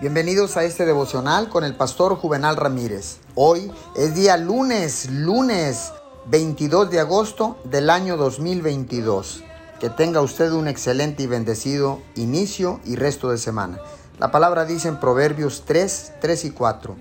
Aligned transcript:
Bienvenidos 0.00 0.56
a 0.56 0.64
este 0.64 0.86
devocional 0.86 1.50
con 1.50 1.62
el 1.62 1.74
pastor 1.74 2.16
Juvenal 2.16 2.56
Ramírez. 2.56 3.18
Hoy 3.34 3.70
es 3.94 4.14
día 4.14 4.38
lunes, 4.38 5.10
lunes 5.10 5.92
22 6.24 6.88
de 6.88 7.00
agosto 7.00 7.58
del 7.64 7.90
año 7.90 8.16
2022. 8.16 9.44
Que 9.78 9.90
tenga 9.90 10.22
usted 10.22 10.52
un 10.52 10.68
excelente 10.68 11.24
y 11.24 11.26
bendecido 11.26 12.00
inicio 12.14 12.80
y 12.86 12.96
resto 12.96 13.28
de 13.28 13.36
semana. 13.36 13.78
La 14.18 14.30
palabra 14.30 14.64
dice 14.64 14.88
en 14.88 14.98
Proverbios 14.98 15.64
3, 15.66 16.12
3 16.22 16.44
y 16.46 16.50
4. 16.52 16.96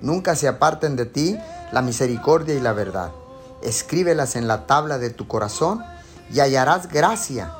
Nunca 0.00 0.34
se 0.34 0.48
aparten 0.48 0.96
de 0.96 1.06
ti 1.06 1.38
la 1.70 1.80
misericordia 1.80 2.56
y 2.56 2.60
la 2.60 2.72
verdad. 2.72 3.12
Escríbelas 3.62 4.34
en 4.34 4.48
la 4.48 4.66
tabla 4.66 4.98
de 4.98 5.10
tu 5.10 5.28
corazón 5.28 5.84
y 6.32 6.40
hallarás 6.40 6.88
gracia 6.88 7.52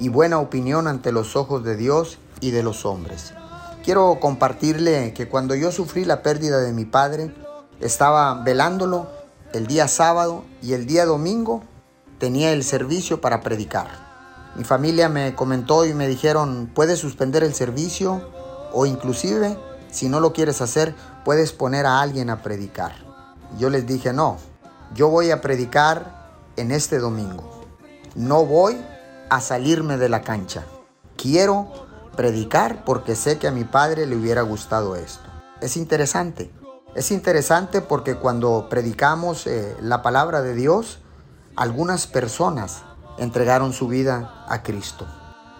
y 0.00 0.08
buena 0.08 0.40
opinión 0.40 0.88
ante 0.88 1.12
los 1.12 1.36
ojos 1.36 1.62
de 1.62 1.76
Dios 1.76 2.18
y 2.40 2.50
de 2.50 2.64
los 2.64 2.84
hombres. 2.84 3.32
Quiero 3.84 4.18
compartirle 4.18 5.12
que 5.12 5.28
cuando 5.28 5.54
yo 5.54 5.70
sufrí 5.70 6.06
la 6.06 6.22
pérdida 6.22 6.58
de 6.60 6.72
mi 6.72 6.86
padre, 6.86 7.34
estaba 7.80 8.32
velándolo 8.42 9.08
el 9.52 9.66
día 9.66 9.88
sábado 9.88 10.42
y 10.62 10.72
el 10.72 10.86
día 10.86 11.04
domingo 11.04 11.62
tenía 12.18 12.52
el 12.52 12.64
servicio 12.64 13.20
para 13.20 13.42
predicar. 13.42 13.88
Mi 14.56 14.64
familia 14.64 15.10
me 15.10 15.34
comentó 15.34 15.84
y 15.84 15.92
me 15.92 16.08
dijeron, 16.08 16.70
puedes 16.74 16.98
suspender 16.98 17.44
el 17.44 17.52
servicio 17.52 18.26
o 18.72 18.86
inclusive, 18.86 19.58
si 19.90 20.08
no 20.08 20.18
lo 20.18 20.32
quieres 20.32 20.62
hacer, 20.62 20.94
puedes 21.22 21.52
poner 21.52 21.84
a 21.84 22.00
alguien 22.00 22.30
a 22.30 22.40
predicar. 22.40 22.92
Yo 23.58 23.68
les 23.68 23.86
dije, 23.86 24.14
no, 24.14 24.38
yo 24.94 25.10
voy 25.10 25.30
a 25.30 25.42
predicar 25.42 26.30
en 26.56 26.70
este 26.70 26.98
domingo. 26.98 27.66
No 28.14 28.46
voy 28.46 28.80
a 29.28 29.42
salirme 29.42 29.98
de 29.98 30.08
la 30.08 30.22
cancha. 30.22 30.64
Quiero 31.18 31.84
predicar 32.16 32.84
porque 32.84 33.14
sé 33.14 33.38
que 33.38 33.48
a 33.48 33.52
mi 33.52 33.64
padre 33.64 34.06
le 34.06 34.16
hubiera 34.16 34.42
gustado 34.42 34.96
esto. 34.96 35.28
Es 35.60 35.76
interesante. 35.76 36.50
Es 36.94 37.10
interesante 37.10 37.80
porque 37.80 38.16
cuando 38.16 38.68
predicamos 38.68 39.46
eh, 39.46 39.76
la 39.80 40.02
palabra 40.02 40.42
de 40.42 40.54
Dios, 40.54 41.00
algunas 41.56 42.06
personas 42.06 42.82
entregaron 43.18 43.72
su 43.72 43.88
vida 43.88 44.44
a 44.48 44.62
Cristo. 44.62 45.06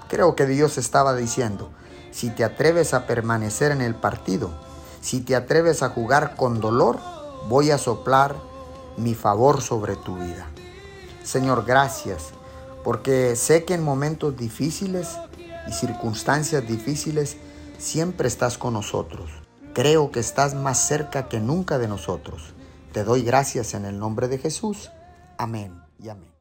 Creo 0.08 0.36
que 0.36 0.46
Dios 0.46 0.78
estaba 0.78 1.14
diciendo, 1.14 1.70
si 2.10 2.30
te 2.30 2.44
atreves 2.44 2.94
a 2.94 3.06
permanecer 3.06 3.72
en 3.72 3.80
el 3.80 3.94
partido, 3.94 4.50
si 5.00 5.20
te 5.20 5.34
atreves 5.34 5.82
a 5.82 5.88
jugar 5.88 6.36
con 6.36 6.60
dolor, 6.60 6.98
voy 7.48 7.70
a 7.70 7.78
soplar 7.78 8.36
mi 8.96 9.14
favor 9.14 9.60
sobre 9.60 9.96
tu 9.96 10.16
vida. 10.16 10.46
Señor, 11.24 11.64
gracias, 11.64 12.28
porque 12.84 13.34
sé 13.34 13.64
que 13.64 13.74
en 13.74 13.82
momentos 13.82 14.36
difíciles 14.36 15.16
y 15.68 15.72
circunstancias 15.72 16.66
difíciles, 16.66 17.36
siempre 17.78 18.28
estás 18.28 18.58
con 18.58 18.74
nosotros. 18.74 19.30
Creo 19.72 20.10
que 20.10 20.20
estás 20.20 20.54
más 20.54 20.86
cerca 20.86 21.28
que 21.28 21.40
nunca 21.40 21.78
de 21.78 21.88
nosotros. 21.88 22.54
Te 22.92 23.02
doy 23.02 23.22
gracias 23.22 23.74
en 23.74 23.84
el 23.84 23.98
nombre 23.98 24.28
de 24.28 24.38
Jesús. 24.38 24.90
Amén 25.36 25.80
y 25.98 26.08
amén. 26.08 26.33